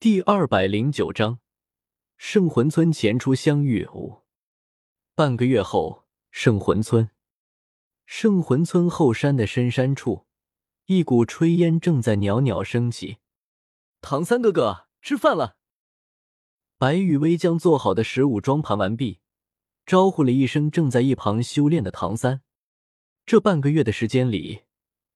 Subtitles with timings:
[0.00, 1.40] 第二百零九章，
[2.16, 3.84] 圣魂村前出相遇。
[3.92, 4.22] 五
[5.16, 7.10] 半个月后，圣魂村，
[8.06, 10.24] 圣魂村后山的深山处，
[10.86, 13.16] 一股炊烟正在袅袅升起。
[14.00, 15.56] 唐三哥哥，吃饭了。
[16.78, 19.18] 白雨薇将做好的食物装盘完毕，
[19.84, 22.42] 招呼了一声正在一旁修炼的唐三。
[23.26, 24.62] 这半个月的时间里，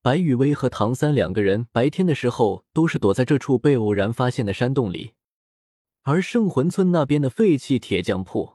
[0.05, 5.12] 白雨薇和唐三两个人白天的时候都是躲在这处被偶然发现的山洞里，
[6.03, 8.54] 而圣魂村那边的废弃铁匠铺，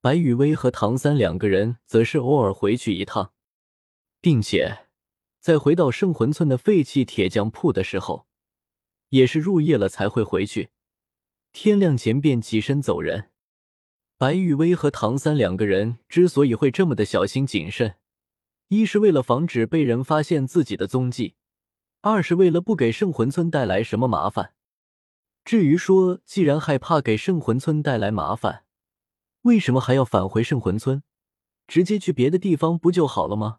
[0.00, 3.32] 白雨薇和唐三两个人则是偶尔回去一趟，
[4.20, 4.88] 并且
[5.38, 8.26] 在回到圣魂村的废弃铁匠铺的时候，
[9.10, 10.70] 也是入夜了才会回去。
[11.52, 13.30] 天亮前便起身走人。
[14.18, 17.94] 白玉薇和唐三两个人之所以会这么的小心谨慎，
[18.72, 21.34] 一是为了防止被人发现自己的踪迹，
[22.00, 24.54] 二是为了不给圣魂村带来什么麻烦。
[25.44, 28.64] 至于说，既然害怕给圣魂村带来麻烦，
[29.42, 31.02] 为什么还要返回圣魂村？
[31.66, 33.58] 直接去别的地方不就好了吗？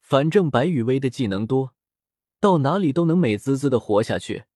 [0.00, 1.76] 反正白羽薇的技能多，
[2.40, 4.46] 到哪里都能美滋滋的活下去。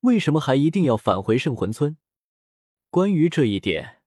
[0.00, 1.96] 为什么还一定要返回圣魂村？
[2.90, 4.02] 关于这一点，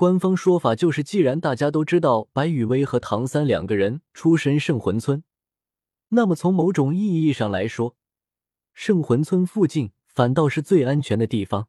[0.00, 5.22] 官方说法就是，既然大家都知道白雨薇和唐三两个人出身圣魂村，
[6.08, 7.96] 那么从某种意义上来说，
[8.72, 11.68] 圣魂村附近反倒是最安全的地方。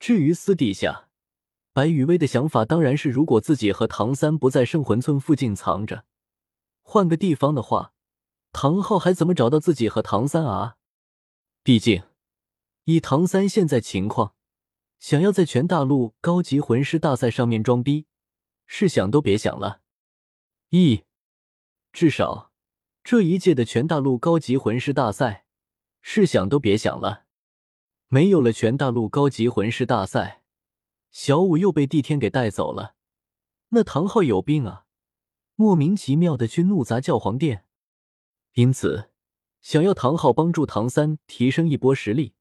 [0.00, 1.10] 至于私底下，
[1.72, 6.06] 白雨薇的想法当然是，如果自己和唐三不在圣魂村附近藏着，
[6.82, 7.92] 换个地方的话，
[8.50, 10.74] 唐昊还怎么找到自己和唐三啊？
[11.62, 12.02] 毕竟。
[12.86, 14.34] 以唐三现在情况，
[14.98, 18.06] 想要在全大陆高级魂师大赛上面装逼，
[18.66, 19.80] 是想都别想了。
[20.70, 21.04] 一，
[21.92, 22.52] 至少
[23.02, 25.46] 这一届的全大陆高级魂师大赛，
[26.02, 27.24] 是想都别想了。
[28.08, 30.42] 没有了全大陆高级魂师大赛，
[31.10, 32.94] 小五又被帝天给带走了，
[33.68, 34.86] 那唐昊有病啊！
[35.54, 37.66] 莫名其妙的去怒砸教皇殿，
[38.54, 39.10] 因此
[39.60, 42.34] 想要唐昊帮助唐三提升一波实力。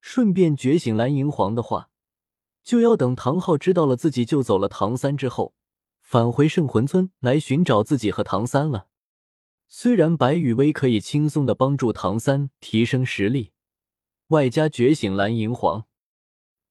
[0.00, 1.90] 顺便觉醒蓝银皇的话，
[2.62, 5.54] 就要等唐昊知道了自己救走了唐三之后，
[6.00, 8.88] 返回圣魂村来寻找自己和唐三了。
[9.68, 13.52] 虽然白羽薇可以轻松的帮助唐三提升实力，
[14.28, 15.86] 外加觉醒蓝银皇，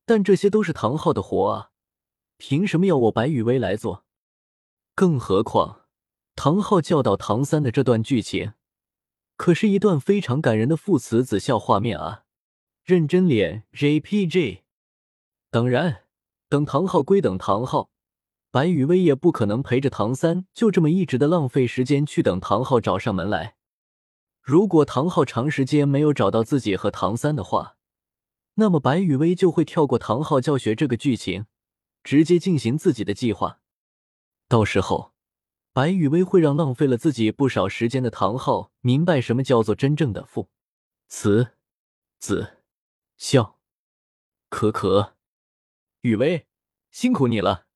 [0.05, 1.71] 但这些都是唐昊的活啊，
[2.37, 4.03] 凭什么要我白羽薇来做？
[4.95, 5.83] 更何况，
[6.35, 8.53] 唐昊教导唐三的这段剧情，
[9.37, 12.25] 可是一段非常感人的父慈子孝画面啊！
[12.89, 14.61] 认真脸 JPG，
[15.51, 16.05] 当然，
[16.47, 17.91] 等唐昊归等唐昊，
[18.49, 23.57] 白雨薇也不可能陪着唐三就这么一直的浪费时间去等唐昊找上门来。
[24.41, 27.77] 如果唐昊长时间没有找到自己和唐三的话，
[28.55, 31.45] 那么白雨薇就会跳过唐昊教学这个剧情，
[32.03, 33.59] 直接进行自己的计划。
[34.47, 35.13] 到时候，
[35.73, 40.49] 白雨薇会让浪费了自己不少时间的唐昊明白什么叫做真正的父
[41.07, 41.49] 慈
[42.17, 42.55] 子。
[43.19, 43.59] 笑，
[44.47, 45.17] 可可，
[46.03, 46.47] 雨薇，
[46.89, 47.67] 辛苦你了。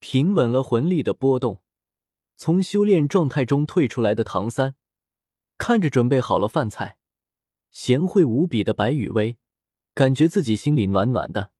[0.00, 1.62] 平稳了魂力的波动，
[2.36, 4.74] 从修炼状态中退出来的唐三，
[5.58, 6.98] 看着准备好了饭菜，
[7.70, 9.38] 贤惠无比的白雨薇，
[9.94, 11.52] 感觉自己心里暖暖的。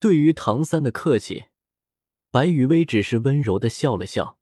[0.00, 1.44] 对于唐三的客气，
[2.32, 4.40] 白雨薇只是温柔的笑了笑，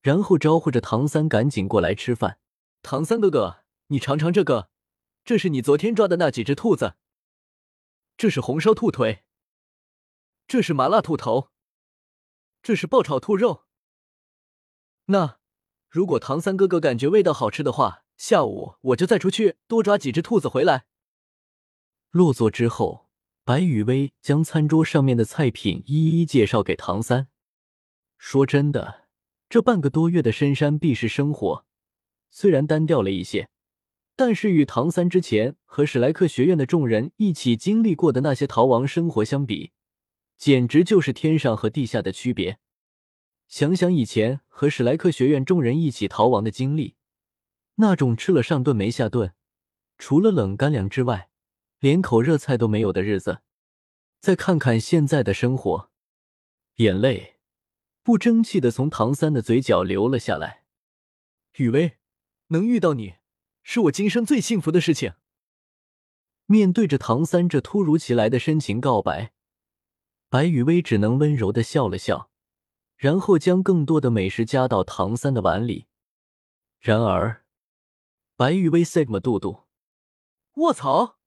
[0.00, 2.38] 然后招呼着唐三赶紧过来吃饭。
[2.82, 4.70] 唐三哥哥，你尝尝这个。
[5.22, 6.94] 这是你昨天抓的那几只兔子。
[8.20, 9.24] 这是红烧兔腿。
[10.46, 11.48] 这是麻辣兔头。
[12.62, 13.64] 这是爆炒兔肉。
[15.06, 15.38] 那
[15.88, 20.84] 如果唐三哥哥感觉味道好吃的话，下午我就再出去多抓几只兔子回来。
[22.10, 23.08] 落座之后，
[23.42, 27.28] 白雨薇将餐桌上面的菜品一一介绍给唐三。
[28.18, 29.08] 说真的，
[29.48, 31.64] 这半个多月的深山避世生活，
[32.28, 33.48] 虽然单调了一些。
[34.20, 39.72] 但是与唐三之前和史莱克学院的众人一起经历过的那些逃亡生活相比，
[40.36, 42.58] 简直就是天上和地下的区别。
[43.48, 46.96] 想想以前和史莱克学院众人一起逃亡的经历，
[47.76, 49.32] 那种吃了上顿没下顿，
[49.96, 51.30] 除了冷干粮之外，
[51.78, 53.40] 连口热菜都没有的日子，
[54.20, 55.88] 再看看现在的生活，
[56.74, 57.36] 眼泪
[58.02, 60.64] 不争气的从唐三的嘴角流了下来。
[61.56, 61.96] 雨薇，
[62.48, 63.14] 能遇到你。
[63.62, 65.14] 是我今生最幸福的事情。
[66.46, 69.32] 面对着唐三这突如其来的深情告白，
[70.28, 72.30] 白雨薇只能温柔的笑了笑，
[72.96, 75.86] 然后将更多的美食加到唐三的碗里。
[76.78, 77.44] 然而，
[78.36, 79.68] 白雨薇 sigma 肚肚，
[80.54, 81.18] 卧槽！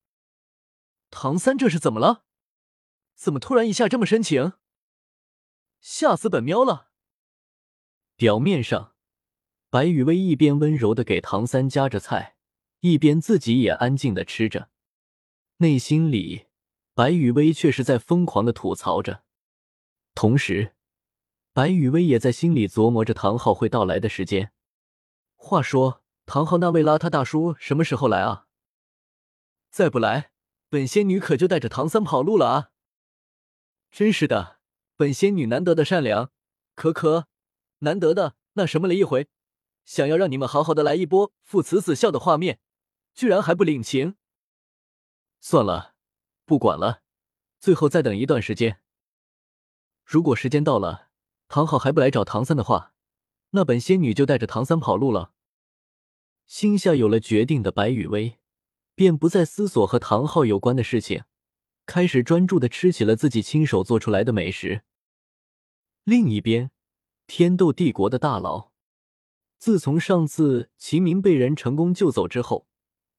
[1.10, 2.26] 唐三这是怎么了？
[3.16, 4.54] 怎么突然一下这么深情？
[5.80, 6.90] 吓死本喵了！
[8.16, 8.93] 表面上，
[9.74, 12.36] 白雨薇一边温柔的给唐三夹着菜，
[12.82, 14.70] 一边自己也安静的吃着，
[15.58, 16.46] 内心里，
[16.94, 19.24] 白雨薇却是在疯狂的吐槽着。
[20.14, 20.76] 同时，
[21.54, 24.52] 白雨薇也在心里琢磨着唐昊会到来的时间。
[25.36, 28.46] 话说，唐昊那位邋遢大叔什么时候来啊？
[29.72, 30.30] 再不来，
[30.70, 32.70] 本仙女可就带着唐三跑路了啊！
[33.90, 34.60] 真是的，
[34.96, 36.30] 本仙女难得的善良，
[36.76, 37.28] 可可，
[37.80, 39.30] 难得的那什么了一回，
[39.86, 42.60] 想要让你们好好的来一波父慈子孝的画面，
[43.14, 44.16] 居然还不领情。
[45.40, 45.96] 算了，
[46.46, 47.02] 不管了，
[47.60, 48.82] 最后再等一段时间。
[50.04, 51.10] 如果时间到了，
[51.48, 52.94] 唐昊还不来找唐三的话，
[53.52, 55.34] 那本仙女就带着唐三跑路了。
[56.46, 58.40] 心下有了决定的白雨薇，
[58.96, 61.24] 便不再思索和唐昊有关的事情。
[61.86, 64.84] 开始专注的吃起了自己亲手做出来的美食。
[66.04, 66.72] 另一边，
[67.28, 68.73] 天斗帝国的大佬，
[69.64, 72.68] 自从上次秦明被人成功救走之后，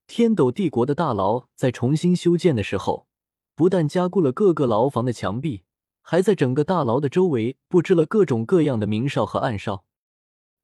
[0.07, 3.07] 天斗帝国的大牢在重新修建的时候，
[3.55, 5.63] 不但加固了各个牢房的墙壁，
[6.03, 9.87] 还在整个大牢的周围布置了各种各样的明哨和暗哨。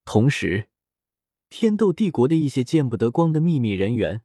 [0.05, 0.69] 同时，
[1.49, 4.21] 天斗帝国的一些见不得光的秘密人员。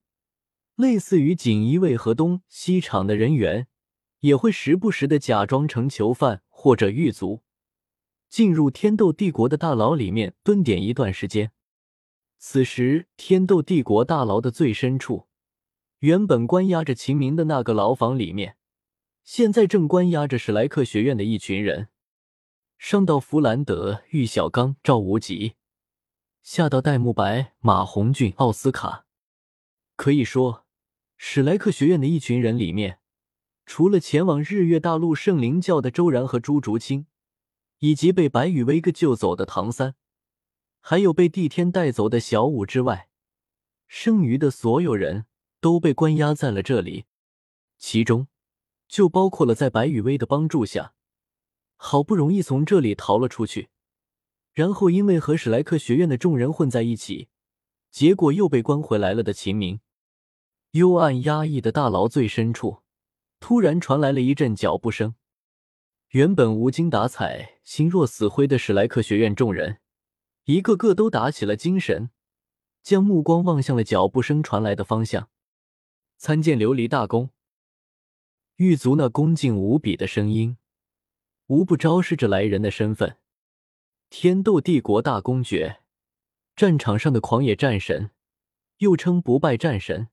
[0.75, 3.68] 类似于锦衣卫和东西厂的人员，
[4.19, 7.44] 也会时不时的假装成囚犯或者狱卒，
[8.36, 11.54] 进入天斗帝国的大牢里面蹲点一段时间。
[12.38, 15.28] 此时，天斗帝国大牢的最深处，
[16.00, 18.58] 原本关押着秦明的那个牢房里面，
[19.24, 21.88] 现在正关押着史莱克学院的一群人，
[22.78, 25.54] 上到弗兰德、玉小刚、赵无极，
[26.44, 29.06] 下到戴沐白、马红俊、奥斯卡，
[29.96, 30.66] 可以说。
[31.16, 33.00] 史莱克学院的一群人里面，
[33.66, 37.06] 除了前往日月大陆圣灵教的周然和朱竹清，
[37.86, 39.94] 以及被白羽薇个救走的唐三，
[40.82, 43.10] 还有被帝天带走的小舞之外，
[43.88, 45.28] 剩余的所有人
[45.60, 47.06] 都被关押在了这里。
[47.78, 48.28] 其中，
[48.88, 50.96] 就包括了在白羽薇的帮助下，
[51.76, 53.70] 好不容易从这里逃了出去，
[54.52, 57.28] 然后因为和史莱克学院的众人混在一起，
[57.92, 59.80] 结果又被关回来了的秦明。
[60.72, 62.80] 幽暗压抑的大牢最深处，
[63.40, 65.14] 突然传来了一阵脚步声。
[66.10, 69.80] 原本无精打采、心若死灰的史莱克学院众人，
[70.44, 72.12] 一个个都打起了精神，
[72.84, 75.30] 将目光望向了脚步声传来的方向。
[76.16, 77.32] 参见琉璃大公。
[78.58, 80.58] 狱卒那恭敬无比的声音，
[81.48, 83.18] 无不昭示着来人的身份：
[84.12, 85.82] 天斗帝国大公爵，
[86.56, 88.12] 战场上的狂野战神，
[88.78, 90.10] 又称不败战神。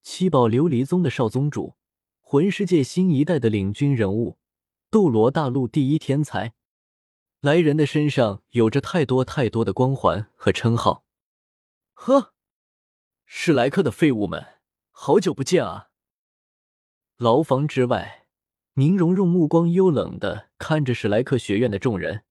[0.00, 1.74] 七宝琉璃宗的少宗主，
[2.20, 4.38] 魂师界新一代的领军人物，
[4.88, 6.54] 斗罗大陆第一天才，
[7.40, 11.04] 来人的身上有着太多太多的光环和称号。
[11.94, 12.32] 呵，
[13.24, 14.44] 史莱克的废物们，
[14.90, 15.90] 好久不见啊！
[17.16, 18.26] 牢房之外，
[18.74, 22.24] 宁荣荣目光幽冷的看着史莱克学院的众人，